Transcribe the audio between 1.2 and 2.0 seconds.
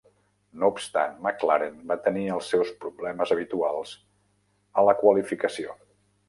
McLaren va